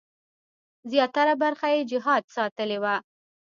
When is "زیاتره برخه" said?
0.91-1.67